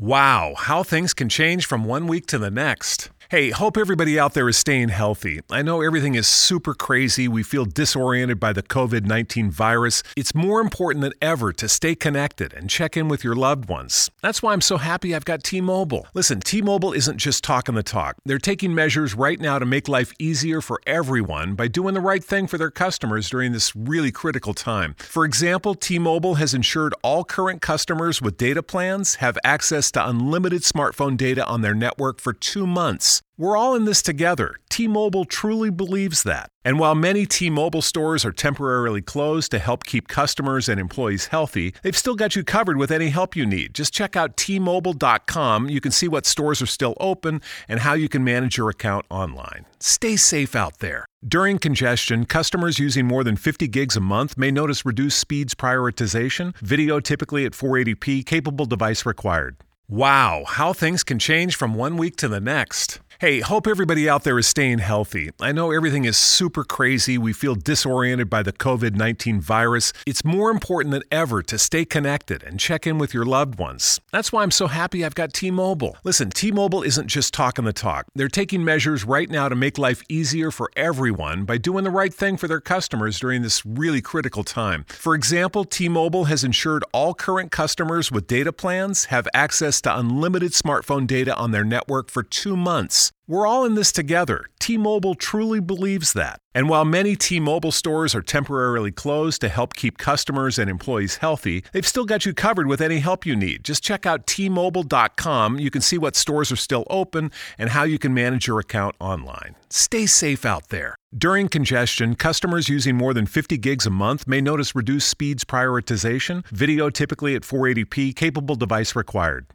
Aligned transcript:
Wow, 0.00 0.54
how 0.56 0.82
things 0.82 1.12
can 1.12 1.28
change 1.28 1.66
from 1.66 1.84
one 1.84 2.06
week 2.06 2.24
to 2.28 2.38
the 2.38 2.50
next. 2.50 3.10
Hey, 3.30 3.50
hope 3.50 3.76
everybody 3.76 4.18
out 4.18 4.34
there 4.34 4.48
is 4.48 4.56
staying 4.56 4.88
healthy. 4.88 5.38
I 5.52 5.62
know 5.62 5.82
everything 5.82 6.16
is 6.16 6.26
super 6.26 6.74
crazy. 6.74 7.28
We 7.28 7.44
feel 7.44 7.64
disoriented 7.64 8.40
by 8.40 8.52
the 8.52 8.60
COVID 8.60 9.04
19 9.06 9.52
virus. 9.52 10.02
It's 10.16 10.34
more 10.34 10.60
important 10.60 11.02
than 11.02 11.12
ever 11.22 11.52
to 11.52 11.68
stay 11.68 11.94
connected 11.94 12.52
and 12.52 12.68
check 12.68 12.96
in 12.96 13.06
with 13.06 13.22
your 13.22 13.36
loved 13.36 13.68
ones. 13.68 14.10
That's 14.20 14.42
why 14.42 14.52
I'm 14.52 14.60
so 14.60 14.78
happy 14.78 15.14
I've 15.14 15.24
got 15.24 15.44
T 15.44 15.60
Mobile. 15.60 16.08
Listen, 16.12 16.40
T 16.40 16.60
Mobile 16.60 16.92
isn't 16.92 17.18
just 17.18 17.44
talking 17.44 17.76
the 17.76 17.84
talk, 17.84 18.16
they're 18.24 18.38
taking 18.38 18.74
measures 18.74 19.14
right 19.14 19.38
now 19.38 19.60
to 19.60 19.64
make 19.64 19.86
life 19.86 20.12
easier 20.18 20.60
for 20.60 20.80
everyone 20.84 21.54
by 21.54 21.68
doing 21.68 21.94
the 21.94 22.00
right 22.00 22.24
thing 22.24 22.48
for 22.48 22.58
their 22.58 22.72
customers 22.72 23.30
during 23.30 23.52
this 23.52 23.76
really 23.76 24.10
critical 24.10 24.54
time. 24.54 24.96
For 24.98 25.24
example, 25.24 25.76
T 25.76 26.00
Mobile 26.00 26.34
has 26.34 26.52
ensured 26.52 26.94
all 27.04 27.22
current 27.22 27.62
customers 27.62 28.20
with 28.20 28.36
data 28.36 28.64
plans 28.64 29.14
have 29.22 29.38
access 29.44 29.92
to 29.92 30.04
unlimited 30.04 30.62
smartphone 30.62 31.16
data 31.16 31.46
on 31.46 31.60
their 31.60 31.74
network 31.74 32.20
for 32.20 32.32
two 32.32 32.66
months. 32.66 33.19
We're 33.36 33.56
all 33.56 33.74
in 33.74 33.86
this 33.86 34.02
together. 34.02 34.56
T 34.68 34.86
Mobile 34.86 35.24
truly 35.24 35.70
believes 35.70 36.24
that. 36.24 36.50
And 36.62 36.78
while 36.78 36.94
many 36.94 37.24
T 37.24 37.48
Mobile 37.48 37.80
stores 37.80 38.24
are 38.24 38.32
temporarily 38.32 39.00
closed 39.00 39.50
to 39.52 39.58
help 39.58 39.84
keep 39.84 40.08
customers 40.08 40.68
and 40.68 40.78
employees 40.78 41.28
healthy, 41.28 41.74
they've 41.82 41.96
still 41.96 42.14
got 42.14 42.36
you 42.36 42.44
covered 42.44 42.76
with 42.76 42.90
any 42.90 43.08
help 43.08 43.34
you 43.34 43.46
need. 43.46 43.74
Just 43.74 43.94
check 43.94 44.14
out 44.14 44.36
T-Mobile.com. 44.36 45.70
You 45.70 45.80
can 45.80 45.90
see 45.90 46.06
what 46.06 46.26
stores 46.26 46.60
are 46.60 46.66
still 46.66 46.94
open 47.00 47.40
and 47.66 47.80
how 47.80 47.94
you 47.94 48.08
can 48.10 48.22
manage 48.22 48.58
your 48.58 48.68
account 48.68 49.06
online. 49.10 49.64
Stay 49.78 50.16
safe 50.16 50.54
out 50.54 50.80
there. 50.80 51.06
During 51.26 51.58
congestion, 51.58 52.26
customers 52.26 52.78
using 52.78 53.06
more 53.06 53.24
than 53.24 53.36
50 53.36 53.68
gigs 53.68 53.96
a 53.96 54.00
month 54.00 54.36
may 54.36 54.50
notice 54.50 54.84
reduced 54.84 55.18
speeds 55.18 55.54
prioritization, 55.54 56.54
video 56.58 57.00
typically 57.00 57.46
at 57.46 57.52
480p, 57.52 58.24
capable 58.24 58.66
device 58.66 59.06
required. 59.06 59.56
Wow, 59.88 60.44
how 60.46 60.72
things 60.72 61.02
can 61.02 61.18
change 61.18 61.56
from 61.56 61.74
one 61.74 61.96
week 61.96 62.14
to 62.16 62.28
the 62.28 62.40
next. 62.40 63.00
Hey, 63.20 63.40
hope 63.40 63.66
everybody 63.66 64.08
out 64.08 64.24
there 64.24 64.38
is 64.38 64.46
staying 64.46 64.78
healthy. 64.78 65.28
I 65.42 65.52
know 65.52 65.72
everything 65.72 66.06
is 66.06 66.16
super 66.16 66.64
crazy. 66.64 67.18
We 67.18 67.34
feel 67.34 67.54
disoriented 67.54 68.30
by 68.30 68.42
the 68.42 68.50
COVID 68.50 68.94
19 68.94 69.42
virus. 69.42 69.92
It's 70.06 70.24
more 70.24 70.50
important 70.50 70.92
than 70.92 71.02
ever 71.12 71.42
to 71.42 71.58
stay 71.58 71.84
connected 71.84 72.42
and 72.42 72.58
check 72.58 72.86
in 72.86 72.96
with 72.96 73.12
your 73.12 73.26
loved 73.26 73.58
ones. 73.58 74.00
That's 74.10 74.32
why 74.32 74.42
I'm 74.42 74.50
so 74.50 74.68
happy 74.68 75.04
I've 75.04 75.14
got 75.14 75.34
T 75.34 75.50
Mobile. 75.50 75.98
Listen, 76.02 76.30
T 76.30 76.50
Mobile 76.50 76.82
isn't 76.82 77.08
just 77.08 77.34
talking 77.34 77.66
the 77.66 77.74
talk, 77.74 78.06
they're 78.14 78.26
taking 78.26 78.64
measures 78.64 79.04
right 79.04 79.28
now 79.28 79.50
to 79.50 79.54
make 79.54 79.76
life 79.76 80.02
easier 80.08 80.50
for 80.50 80.70
everyone 80.74 81.44
by 81.44 81.58
doing 81.58 81.84
the 81.84 81.90
right 81.90 82.14
thing 82.14 82.38
for 82.38 82.48
their 82.48 82.58
customers 82.58 83.20
during 83.20 83.42
this 83.42 83.66
really 83.66 84.00
critical 84.00 84.44
time. 84.44 84.86
For 84.88 85.14
example, 85.14 85.66
T 85.66 85.90
Mobile 85.90 86.24
has 86.24 86.42
ensured 86.42 86.84
all 86.94 87.12
current 87.12 87.52
customers 87.52 88.10
with 88.10 88.26
data 88.26 88.50
plans 88.50 89.04
have 89.10 89.28
access 89.34 89.82
to 89.82 89.94
unlimited 89.94 90.52
smartphone 90.52 91.06
data 91.06 91.36
on 91.36 91.50
their 91.50 91.64
network 91.64 92.10
for 92.10 92.22
two 92.22 92.56
months. 92.56 93.09
We're 93.26 93.46
all 93.46 93.64
in 93.64 93.76
this 93.76 93.92
together. 93.92 94.46
T 94.58 94.76
Mobile 94.76 95.14
truly 95.14 95.60
believes 95.60 96.14
that. 96.14 96.38
And 96.52 96.68
while 96.68 96.84
many 96.84 97.14
T 97.14 97.38
Mobile 97.38 97.70
stores 97.70 98.14
are 98.14 98.22
temporarily 98.22 98.90
closed 98.90 99.40
to 99.42 99.48
help 99.48 99.74
keep 99.74 99.98
customers 99.98 100.58
and 100.58 100.68
employees 100.68 101.16
healthy, 101.18 101.62
they've 101.72 101.86
still 101.86 102.04
got 102.04 102.26
you 102.26 102.34
covered 102.34 102.66
with 102.66 102.80
any 102.80 102.98
help 102.98 103.24
you 103.24 103.36
need. 103.36 103.62
Just 103.62 103.84
check 103.84 104.04
out 104.04 104.26
T-Mobile.com. 104.26 105.58
You 105.58 105.70
can 105.70 105.80
see 105.80 105.96
what 105.96 106.16
stores 106.16 106.50
are 106.50 106.56
still 106.56 106.84
open 106.90 107.30
and 107.56 107.70
how 107.70 107.84
you 107.84 107.98
can 107.98 108.12
manage 108.12 108.46
your 108.46 108.58
account 108.58 108.96
online. 108.98 109.54
Stay 109.68 110.06
safe 110.06 110.44
out 110.44 110.68
there. 110.68 110.96
During 111.16 111.48
congestion, 111.48 112.14
customers 112.16 112.68
using 112.68 112.96
more 112.96 113.14
than 113.14 113.26
50 113.26 113.58
gigs 113.58 113.86
a 113.86 113.90
month 113.90 114.26
may 114.26 114.40
notice 114.40 114.74
reduced 114.74 115.08
speeds 115.08 115.44
prioritization, 115.44 116.44
video 116.48 116.90
typically 116.90 117.34
at 117.36 117.42
480p, 117.42 118.14
capable 118.14 118.56
device 118.56 118.96
required. 118.96 119.46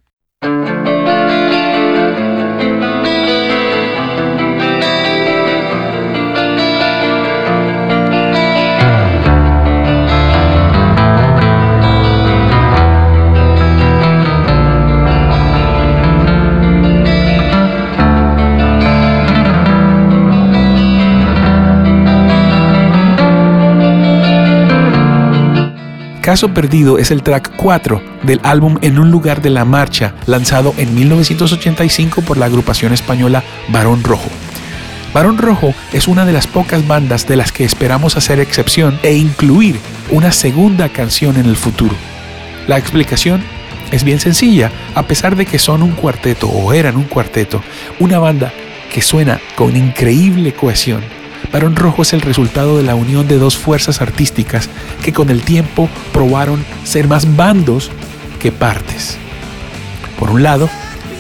Caso 26.36 26.54
Perdido 26.54 26.98
es 26.98 27.12
el 27.12 27.24
track 27.24 27.56
4 27.56 28.02
del 28.24 28.42
álbum 28.44 28.78
En 28.82 29.00
un 29.00 29.10
lugar 29.10 29.42
de 29.42 29.50
la 29.50 29.64
marcha, 29.64 30.16
lanzado 30.26 30.76
en 30.78 30.94
1985 30.94 32.24
por 32.24 32.36
la 32.36 32.48
agrupación 32.48 32.92
española 32.92 33.42
Barón 33.70 34.04
Rojo. 34.04 34.28
Barón 35.14 35.38
Rojo 35.38 35.74
es 35.94 36.10
una 36.10 36.26
de 36.26 36.34
las 36.34 36.46
pocas 36.46 36.86
bandas 36.86 37.26
de 37.26 37.38
las 37.38 37.54
que 37.54 37.64
esperamos 37.64 38.18
hacer 38.18 38.42
excepción 38.42 39.00
e 39.02 39.14
incluir 39.14 39.80
una 40.12 40.34
segunda 40.34 40.90
canción 40.90 41.38
en 41.38 41.46
el 41.46 41.56
futuro. 41.56 41.96
La 42.68 42.78
explicación 42.78 43.42
es 43.94 44.04
bien 44.04 44.20
sencilla, 44.20 44.74
a 44.94 45.04
pesar 45.04 45.38
de 45.38 45.46
que 45.46 45.58
son 45.58 45.84
un 45.84 45.92
cuarteto 45.92 46.50
o 46.50 46.74
eran 46.74 46.98
un 46.98 47.06
cuarteto, 47.06 47.64
una 48.02 48.20
banda 48.20 48.52
que 48.94 49.02
suena 49.02 49.40
con 49.56 49.78
increíble 49.78 50.54
cohesión 50.54 51.02
Barón 51.56 51.78
Rojo 51.78 52.02
es 52.02 52.12
el 52.12 52.20
resultado 52.20 52.76
de 52.76 52.84
la 52.84 52.96
unión 52.96 53.30
de 53.30 53.38
dos 53.38 53.56
fuerzas 53.56 54.02
artísticas 54.02 54.70
que 55.02 55.14
con 55.14 55.30
el 55.30 55.42
tiempo 55.42 55.88
probaron 56.12 56.66
ser 56.84 57.08
más 57.08 57.38
bandos 57.38 57.92
que 58.42 58.52
partes. 58.52 59.18
Por 60.20 60.32
un 60.32 60.44
lado, 60.44 60.70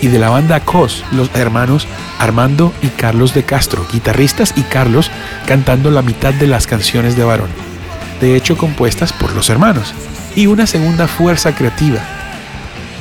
y 0.01 0.07
de 0.07 0.19
la 0.19 0.29
banda 0.29 0.59
COS, 0.59 1.06
los 1.13 1.34
hermanos 1.35 1.88
Armando 2.19 2.73
y 2.81 2.90
Carlos 2.90 3.34
de 3.34 3.44
Castro, 3.44 3.88
guitarristas 3.90 4.53
y 4.57 4.63
Carlos 4.63 5.09
cantando 5.47 5.90
la 5.90 6.01
mitad 6.01 6.34
de 6.34 6.47
las 6.47 6.67
canciones 6.67 7.16
de 7.16 7.23
Barón, 7.23 7.50
de 8.19 8.35
hecho 8.35 8.57
compuestas 8.57 9.13
por 9.13 9.34
los 9.34 9.50
hermanos, 9.50 9.94
y 10.35 10.47
una 10.47 10.67
segunda 10.67 11.07
fuerza 11.07 11.56
creativa. 11.56 12.02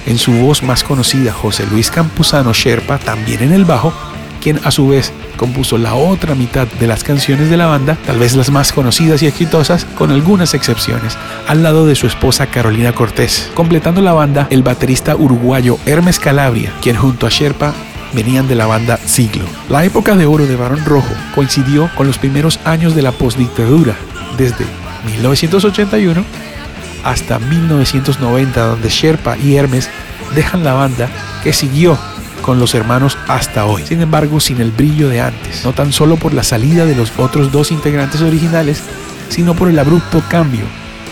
En 0.06 0.18
su 0.18 0.30
voz 0.34 0.62
más 0.62 0.84
conocida, 0.84 1.32
José 1.32 1.66
Luis 1.66 1.90
Campuzano 1.90 2.52
Sherpa, 2.52 2.98
también 2.98 3.42
en 3.42 3.52
el 3.52 3.64
bajo, 3.64 3.92
quien 4.40 4.60
a 4.62 4.70
su 4.70 4.86
vez 4.86 5.12
compuso 5.36 5.78
la 5.78 5.94
otra 5.94 6.34
mitad 6.34 6.66
de 6.66 6.86
las 6.86 7.04
canciones 7.04 7.50
de 7.50 7.56
la 7.56 7.66
banda, 7.66 7.96
tal 8.06 8.18
vez 8.18 8.34
las 8.34 8.50
más 8.50 8.72
conocidas 8.72 9.22
y 9.22 9.26
exitosas, 9.26 9.84
con 9.84 10.10
algunas 10.10 10.54
excepciones, 10.54 11.16
al 11.46 11.62
lado 11.62 11.86
de 11.86 11.94
su 11.94 12.06
esposa 12.06 12.46
Carolina 12.46 12.92
Cortés. 12.92 13.50
Completando 13.54 14.00
la 14.00 14.12
banda, 14.12 14.46
el 14.50 14.62
baterista 14.62 15.16
uruguayo 15.16 15.78
Hermes 15.86 16.18
Calabria, 16.18 16.72
quien 16.80 16.96
junto 16.96 17.26
a 17.26 17.30
Sherpa 17.30 17.72
venían 18.14 18.48
de 18.48 18.54
la 18.54 18.66
banda 18.66 18.98
Siglo. 19.04 19.44
La 19.68 19.84
época 19.84 20.14
de 20.16 20.26
oro 20.26 20.46
de 20.46 20.56
Barón 20.56 20.84
Rojo 20.84 21.14
coincidió 21.34 21.90
con 21.96 22.06
los 22.06 22.18
primeros 22.18 22.60
años 22.64 22.94
de 22.94 23.02
la 23.02 23.12
postdictadura, 23.12 23.94
desde 24.38 24.64
1981 25.06 26.24
hasta 27.04 27.38
1990, 27.38 28.66
donde 28.66 28.88
Sherpa 28.88 29.36
y 29.36 29.56
Hermes 29.56 29.90
dejan 30.34 30.64
la 30.64 30.72
banda 30.72 31.08
que 31.42 31.52
siguió 31.52 31.98
con 32.44 32.60
los 32.60 32.74
hermanos 32.74 33.16
hasta 33.26 33.64
hoy. 33.64 33.84
Sin 33.86 34.02
embargo, 34.02 34.38
sin 34.38 34.60
el 34.60 34.70
brillo 34.70 35.08
de 35.08 35.22
antes, 35.22 35.64
no 35.64 35.72
tan 35.72 35.92
solo 35.92 36.16
por 36.16 36.34
la 36.34 36.42
salida 36.42 36.84
de 36.84 36.94
los 36.94 37.10
otros 37.18 37.50
dos 37.50 37.72
integrantes 37.72 38.20
originales, 38.20 38.82
sino 39.30 39.54
por 39.54 39.68
el 39.68 39.78
abrupto 39.78 40.22
cambio 40.28 40.64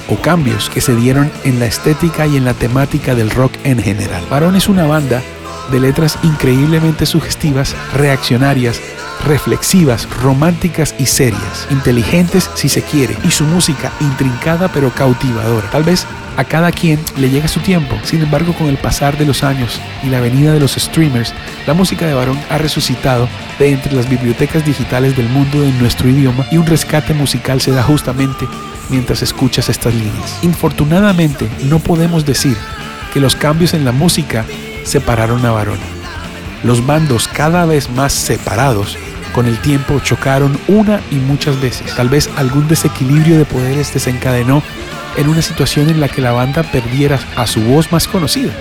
o 0.08 0.16
cambios 0.16 0.68
que 0.68 0.82
se 0.82 0.94
dieron 0.94 1.30
en 1.44 1.58
la 1.58 1.64
estética 1.64 2.26
y 2.26 2.36
en 2.36 2.44
la 2.44 2.52
temática 2.52 3.14
del 3.14 3.30
rock 3.30 3.52
en 3.64 3.82
general. 3.82 4.22
Varón 4.28 4.56
es 4.56 4.68
una 4.68 4.84
banda 4.84 5.22
de 5.70 5.80
letras 5.80 6.18
increíblemente 6.22 7.06
sugestivas, 7.06 7.74
reaccionarias, 7.94 8.78
reflexivas, 9.24 10.08
románticas 10.22 10.94
y 10.98 11.06
serias, 11.06 11.66
inteligentes 11.70 12.50
si 12.54 12.68
se 12.68 12.82
quiere, 12.82 13.16
y 13.24 13.30
su 13.30 13.44
música 13.44 13.90
intrincada 14.00 14.68
pero 14.68 14.90
cautivadora. 14.90 15.70
Tal 15.70 15.84
vez 15.84 16.06
a 16.36 16.44
cada 16.44 16.72
quien 16.72 16.98
le 17.16 17.30
llega 17.30 17.48
su 17.48 17.60
tiempo. 17.60 17.96
Sin 18.04 18.22
embargo, 18.22 18.52
con 18.54 18.68
el 18.68 18.76
pasar 18.76 19.16
de 19.18 19.26
los 19.26 19.42
años 19.42 19.80
y 20.02 20.08
la 20.08 20.20
venida 20.20 20.52
de 20.52 20.60
los 20.60 20.72
streamers, 20.72 21.34
la 21.66 21.74
música 21.74 22.06
de 22.06 22.14
Varón 22.14 22.38
ha 22.50 22.58
resucitado 22.58 23.28
de 23.58 23.72
entre 23.72 23.94
las 23.94 24.08
bibliotecas 24.08 24.64
digitales 24.64 25.16
del 25.16 25.28
mundo 25.28 25.62
en 25.62 25.78
nuestro 25.78 26.08
idioma 26.08 26.46
y 26.50 26.56
un 26.56 26.66
rescate 26.66 27.14
musical 27.14 27.60
se 27.60 27.72
da 27.72 27.82
justamente 27.82 28.46
mientras 28.88 29.22
escuchas 29.22 29.68
estas 29.68 29.94
líneas. 29.94 30.38
Infortunadamente, 30.42 31.48
no 31.64 31.78
podemos 31.78 32.24
decir 32.24 32.56
que 33.12 33.20
los 33.20 33.36
cambios 33.36 33.74
en 33.74 33.84
la 33.84 33.92
música 33.92 34.44
separaron 34.84 35.44
a 35.44 35.52
Varón. 35.52 35.78
Los 36.64 36.86
bandos 36.86 37.28
cada 37.28 37.66
vez 37.66 37.90
más 37.90 38.12
separados 38.12 38.96
con 39.32 39.46
el 39.46 39.58
tiempo 39.58 40.00
chocaron 40.00 40.58
una 40.68 41.00
y 41.10 41.16
muchas 41.16 41.60
veces. 41.60 41.94
Tal 41.94 42.08
vez 42.08 42.28
algún 42.36 42.68
desequilibrio 42.68 43.38
de 43.38 43.44
poderes 43.44 43.92
desencadenó 43.92 44.62
en 45.16 45.28
una 45.28 45.42
situación 45.42 45.88
en 45.88 46.00
la 46.00 46.08
que 46.08 46.22
la 46.22 46.32
banda 46.32 46.62
perdiera 46.62 47.18
a 47.36 47.46
su 47.46 47.60
voz 47.62 47.92
más 47.92 48.08
conocida. 48.08 48.52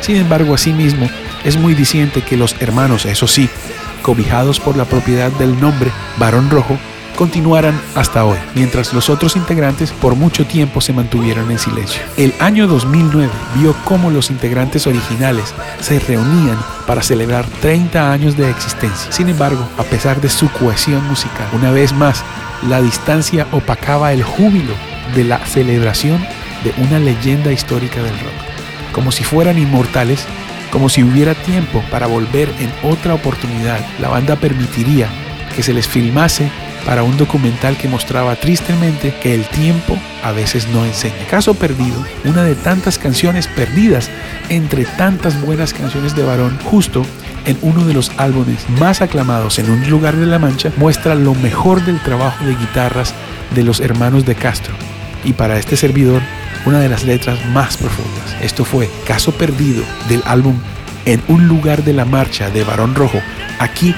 Sin 0.00 0.16
embargo, 0.16 0.54
asimismo, 0.54 1.08
es 1.44 1.56
muy 1.56 1.74
diciente 1.74 2.22
que 2.22 2.36
los 2.36 2.54
hermanos, 2.60 3.04
eso 3.04 3.26
sí, 3.26 3.48
cobijados 4.02 4.60
por 4.60 4.76
la 4.76 4.84
propiedad 4.84 5.30
del 5.32 5.60
nombre 5.60 5.90
Barón 6.18 6.50
Rojo, 6.50 6.78
continuaran 7.18 7.74
hasta 7.96 8.24
hoy, 8.24 8.38
mientras 8.54 8.94
los 8.94 9.10
otros 9.10 9.34
integrantes 9.34 9.90
por 9.90 10.14
mucho 10.14 10.46
tiempo 10.46 10.80
se 10.80 10.92
mantuvieron 10.92 11.50
en 11.50 11.58
silencio. 11.58 12.00
El 12.16 12.32
año 12.38 12.68
2009 12.68 13.28
vio 13.56 13.74
cómo 13.84 14.08
los 14.08 14.30
integrantes 14.30 14.86
originales 14.86 15.52
se 15.80 15.98
reunían 15.98 16.56
para 16.86 17.02
celebrar 17.02 17.44
30 17.60 18.12
años 18.12 18.36
de 18.36 18.48
existencia. 18.48 19.10
Sin 19.10 19.28
embargo, 19.28 19.68
a 19.78 19.82
pesar 19.82 20.20
de 20.20 20.28
su 20.28 20.48
cohesión 20.52 21.04
musical, 21.08 21.48
una 21.54 21.72
vez 21.72 21.92
más, 21.92 22.22
la 22.68 22.80
distancia 22.80 23.48
opacaba 23.50 24.12
el 24.12 24.22
júbilo 24.22 24.74
de 25.16 25.24
la 25.24 25.44
celebración 25.44 26.24
de 26.62 26.72
una 26.84 27.00
leyenda 27.00 27.50
histórica 27.50 28.00
del 28.00 28.16
rock. 28.20 28.92
Como 28.92 29.10
si 29.10 29.24
fueran 29.24 29.58
inmortales, 29.58 30.24
como 30.70 30.88
si 30.88 31.02
hubiera 31.02 31.34
tiempo 31.34 31.82
para 31.90 32.06
volver 32.06 32.48
en 32.60 32.72
otra 32.88 33.14
oportunidad, 33.14 33.84
la 34.00 34.08
banda 34.08 34.36
permitiría 34.36 35.08
que 35.56 35.64
se 35.64 35.74
les 35.74 35.88
filmase 35.88 36.48
para 36.84 37.02
un 37.02 37.16
documental 37.16 37.76
que 37.76 37.88
mostraba 37.88 38.36
tristemente 38.36 39.14
que 39.22 39.34
el 39.34 39.44
tiempo 39.46 39.98
a 40.22 40.32
veces 40.32 40.68
no 40.68 40.84
enseña. 40.84 41.26
Caso 41.30 41.54
perdido, 41.54 42.04
una 42.24 42.44
de 42.44 42.54
tantas 42.54 42.98
canciones 42.98 43.46
perdidas 43.46 44.10
entre 44.48 44.84
tantas 44.84 45.40
buenas 45.40 45.72
canciones 45.74 46.14
de 46.16 46.24
varón, 46.24 46.58
justo 46.64 47.04
en 47.44 47.58
uno 47.62 47.84
de 47.84 47.94
los 47.94 48.12
álbumes 48.18 48.68
más 48.78 49.00
aclamados 49.00 49.58
en 49.58 49.70
un 49.70 49.88
lugar 49.88 50.16
de 50.16 50.26
La 50.26 50.38
Mancha, 50.38 50.72
muestra 50.76 51.14
lo 51.14 51.34
mejor 51.34 51.84
del 51.84 52.00
trabajo 52.02 52.44
de 52.44 52.54
guitarras 52.54 53.14
de 53.54 53.64
los 53.64 53.80
hermanos 53.80 54.24
de 54.24 54.34
Castro. 54.34 54.74
Y 55.24 55.32
para 55.32 55.58
este 55.58 55.76
servidor, 55.76 56.22
una 56.66 56.80
de 56.80 56.88
las 56.88 57.04
letras 57.04 57.38
más 57.46 57.76
profundas. 57.76 58.36
Esto 58.42 58.64
fue 58.64 58.90
Caso 59.06 59.32
Perdido 59.32 59.82
del 60.08 60.22
álbum 60.26 60.58
En 61.04 61.22
un 61.28 61.48
lugar 61.48 61.84
de 61.84 61.92
la 61.92 62.04
marcha 62.04 62.50
de 62.50 62.64
Barón 62.64 62.94
Rojo, 62.94 63.20
aquí 63.58 63.94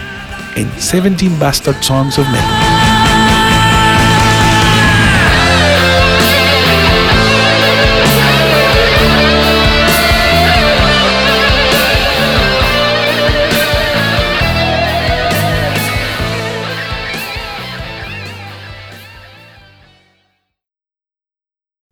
en 0.55 0.70
17 0.79 1.38
Bastard 1.38 1.82
Songs 1.82 2.19
of 2.19 2.26
Metal. 2.29 2.80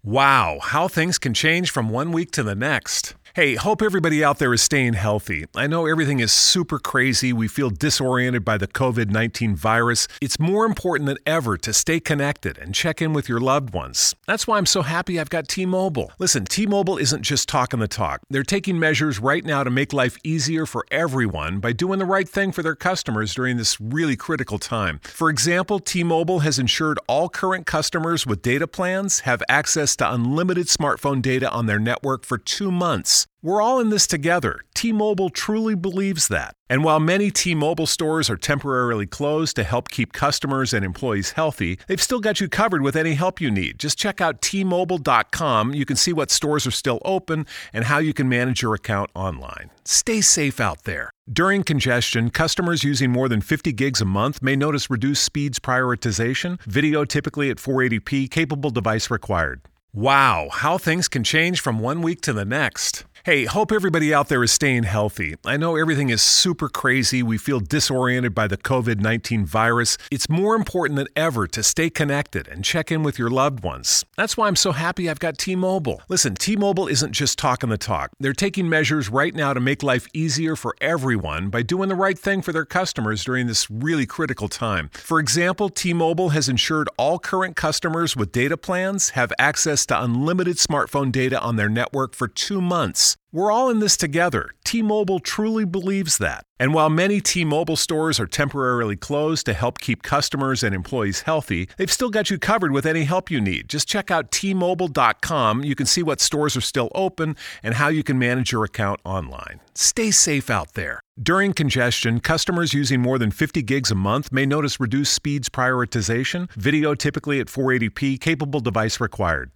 Wow, 0.08 0.60
how 0.62 0.88
things 0.88 1.18
can 1.18 1.34
change 1.34 1.70
from 1.70 1.90
one 1.90 2.12
week 2.12 2.30
to 2.30 2.42
the 2.42 2.54
next. 2.54 3.14
Hey, 3.34 3.54
hope 3.54 3.82
everybody 3.82 4.24
out 4.24 4.38
there 4.38 4.54
is 4.54 4.62
staying 4.62 4.94
healthy. 4.94 5.44
I 5.54 5.66
know 5.66 5.86
everything 5.86 6.18
is 6.18 6.32
super 6.32 6.78
crazy. 6.78 7.32
We 7.32 7.46
feel 7.46 7.70
disoriented 7.70 8.44
by 8.44 8.56
the 8.56 8.66
COVID 8.66 9.10
19 9.10 9.54
virus. 9.54 10.08
It's 10.20 10.40
more 10.40 10.64
important 10.64 11.06
than 11.06 11.18
ever 11.26 11.56
to 11.58 11.72
stay 11.72 12.00
connected 12.00 12.56
and 12.58 12.74
check 12.74 13.02
in 13.02 13.12
with 13.12 13.28
your 13.28 13.38
loved 13.38 13.74
ones. 13.74 14.16
That's 14.26 14.46
why 14.46 14.56
I'm 14.56 14.66
so 14.66 14.82
happy 14.82 15.20
I've 15.20 15.30
got 15.30 15.46
T 15.46 15.66
Mobile. 15.66 16.10
Listen, 16.18 16.46
T 16.46 16.66
Mobile 16.66 16.96
isn't 16.96 17.22
just 17.22 17.48
talking 17.48 17.78
the 17.78 17.86
talk, 17.86 18.22
they're 18.30 18.42
taking 18.42 18.78
measures 18.78 19.20
right 19.20 19.44
now 19.44 19.62
to 19.62 19.70
make 19.70 19.92
life 19.92 20.16
easier 20.24 20.64
for 20.64 20.84
everyone 20.90 21.60
by 21.60 21.72
doing 21.72 21.98
the 21.98 22.06
right 22.06 22.28
thing 22.28 22.50
for 22.50 22.62
their 22.62 22.74
customers 22.74 23.34
during 23.34 23.56
this 23.56 23.80
really 23.80 24.16
critical 24.16 24.58
time. 24.58 25.00
For 25.04 25.28
example, 25.28 25.78
T 25.78 26.02
Mobile 26.02 26.40
has 26.40 26.58
ensured 26.58 26.98
all 27.06 27.28
current 27.28 27.66
customers 27.66 28.26
with 28.26 28.42
data 28.42 28.66
plans 28.66 29.20
have 29.20 29.42
access 29.48 29.94
to 29.98 30.12
unlimited 30.12 30.66
smartphone 30.66 31.22
data 31.22 31.50
on 31.50 31.66
their 31.66 31.78
network 31.78 32.24
for 32.24 32.38
two 32.38 32.70
months. 32.70 33.26
We're 33.40 33.62
all 33.62 33.78
in 33.78 33.90
this 33.90 34.08
together. 34.08 34.62
T 34.74 34.90
Mobile 34.90 35.30
truly 35.30 35.76
believes 35.76 36.26
that. 36.26 36.54
And 36.68 36.82
while 36.82 36.98
many 36.98 37.30
T 37.30 37.54
Mobile 37.54 37.86
stores 37.86 38.28
are 38.28 38.36
temporarily 38.36 39.06
closed 39.06 39.54
to 39.56 39.62
help 39.62 39.90
keep 39.90 40.12
customers 40.12 40.74
and 40.74 40.84
employees 40.84 41.32
healthy, 41.32 41.78
they've 41.86 42.02
still 42.02 42.18
got 42.18 42.40
you 42.40 42.48
covered 42.48 42.82
with 42.82 42.96
any 42.96 43.14
help 43.14 43.40
you 43.40 43.48
need. 43.48 43.78
Just 43.78 43.96
check 43.96 44.20
out 44.20 44.42
T-Mobile.com. 44.42 45.72
You 45.72 45.84
can 45.84 45.94
see 45.94 46.12
what 46.12 46.32
stores 46.32 46.66
are 46.66 46.72
still 46.72 46.98
open 47.04 47.46
and 47.72 47.84
how 47.84 47.98
you 47.98 48.12
can 48.12 48.28
manage 48.28 48.60
your 48.60 48.74
account 48.74 49.08
online. 49.14 49.70
Stay 49.84 50.20
safe 50.20 50.58
out 50.58 50.82
there. 50.82 51.10
During 51.32 51.62
congestion, 51.62 52.30
customers 52.30 52.82
using 52.82 53.12
more 53.12 53.28
than 53.28 53.40
50 53.40 53.72
gigs 53.72 54.00
a 54.00 54.04
month 54.04 54.42
may 54.42 54.56
notice 54.56 54.90
reduced 54.90 55.22
speeds 55.22 55.60
prioritization, 55.60 56.60
video 56.62 57.04
typically 57.04 57.50
at 57.50 57.58
480p, 57.58 58.28
capable 58.28 58.70
device 58.70 59.10
required. 59.10 59.60
Wow, 59.94 60.48
how 60.52 60.76
things 60.76 61.08
can 61.08 61.24
change 61.24 61.60
from 61.60 61.78
one 61.78 62.02
week 62.02 62.20
to 62.22 62.32
the 62.32 62.44
next. 62.44 63.04
Hey, 63.28 63.44
hope 63.44 63.72
everybody 63.72 64.14
out 64.14 64.30
there 64.30 64.42
is 64.42 64.52
staying 64.52 64.84
healthy. 64.84 65.34
I 65.44 65.58
know 65.58 65.76
everything 65.76 66.08
is 66.08 66.22
super 66.22 66.70
crazy. 66.70 67.22
We 67.22 67.36
feel 67.36 67.60
disoriented 67.60 68.34
by 68.34 68.46
the 68.46 68.56
COVID 68.56 69.00
19 69.00 69.44
virus. 69.44 69.98
It's 70.10 70.30
more 70.30 70.56
important 70.56 70.96
than 70.96 71.08
ever 71.14 71.46
to 71.48 71.62
stay 71.62 71.90
connected 71.90 72.48
and 72.48 72.64
check 72.64 72.90
in 72.90 73.02
with 73.02 73.18
your 73.18 73.28
loved 73.28 73.62
ones. 73.62 74.02
That's 74.16 74.38
why 74.38 74.46
I'm 74.46 74.56
so 74.56 74.72
happy 74.72 75.10
I've 75.10 75.18
got 75.18 75.36
T 75.36 75.56
Mobile. 75.56 76.00
Listen, 76.08 76.36
T 76.36 76.56
Mobile 76.56 76.88
isn't 76.88 77.12
just 77.12 77.38
talking 77.38 77.68
the 77.68 77.76
talk, 77.76 78.12
they're 78.18 78.32
taking 78.32 78.66
measures 78.66 79.10
right 79.10 79.34
now 79.34 79.52
to 79.52 79.60
make 79.60 79.82
life 79.82 80.06
easier 80.14 80.56
for 80.56 80.74
everyone 80.80 81.50
by 81.50 81.60
doing 81.60 81.90
the 81.90 81.94
right 81.94 82.18
thing 82.18 82.40
for 82.40 82.54
their 82.54 82.64
customers 82.64 83.22
during 83.24 83.46
this 83.46 83.70
really 83.70 84.06
critical 84.06 84.48
time. 84.48 84.88
For 84.94 85.20
example, 85.20 85.68
T 85.68 85.92
Mobile 85.92 86.30
has 86.30 86.48
ensured 86.48 86.88
all 86.96 87.18
current 87.18 87.56
customers 87.56 88.16
with 88.16 88.32
data 88.32 88.56
plans 88.56 89.10
have 89.10 89.34
access 89.38 89.84
to 89.84 90.02
unlimited 90.02 90.56
smartphone 90.56 91.12
data 91.12 91.38
on 91.38 91.56
their 91.56 91.68
network 91.68 92.14
for 92.14 92.26
two 92.26 92.62
months. 92.62 93.17
We're 93.30 93.52
all 93.52 93.68
in 93.68 93.78
this 93.78 93.98
together. 93.98 94.52
T 94.64 94.80
Mobile 94.80 95.20
truly 95.20 95.66
believes 95.66 96.16
that. 96.16 96.44
And 96.58 96.72
while 96.72 96.88
many 96.88 97.20
T 97.20 97.44
Mobile 97.44 97.76
stores 97.76 98.18
are 98.18 98.26
temporarily 98.26 98.96
closed 98.96 99.44
to 99.46 99.52
help 99.52 99.80
keep 99.80 100.02
customers 100.02 100.62
and 100.62 100.74
employees 100.74 101.20
healthy, 101.22 101.68
they've 101.76 101.92
still 101.92 102.08
got 102.08 102.30
you 102.30 102.38
covered 102.38 102.72
with 102.72 102.86
any 102.86 103.04
help 103.04 103.30
you 103.30 103.38
need. 103.38 103.68
Just 103.68 103.86
check 103.86 104.10
out 104.10 104.30
T-Mobile.com. 104.30 105.62
You 105.62 105.74
can 105.74 105.84
see 105.84 106.02
what 106.02 106.22
stores 106.22 106.56
are 106.56 106.62
still 106.62 106.88
open 106.94 107.36
and 107.62 107.74
how 107.74 107.88
you 107.88 108.02
can 108.02 108.18
manage 108.18 108.50
your 108.50 108.64
account 108.64 108.98
online. 109.04 109.60
Stay 109.74 110.10
safe 110.10 110.48
out 110.48 110.72
there. 110.72 110.98
During 111.22 111.52
congestion, 111.52 112.20
customers 112.20 112.72
using 112.72 113.02
more 113.02 113.18
than 113.18 113.30
50 113.30 113.60
gigs 113.60 113.90
a 113.90 113.94
month 113.94 114.32
may 114.32 114.46
notice 114.46 114.80
reduced 114.80 115.12
speeds 115.12 115.50
prioritization, 115.50 116.50
video 116.52 116.94
typically 116.94 117.40
at 117.40 117.48
480p, 117.48 118.18
capable 118.18 118.60
device 118.60 119.00
required. 119.00 119.50